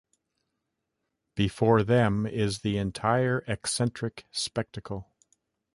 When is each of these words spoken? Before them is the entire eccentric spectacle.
Before 1.35 1.83
them 1.83 2.25
is 2.25 2.61
the 2.61 2.79
entire 2.79 3.43
eccentric 3.47 4.25
spectacle. 4.31 5.11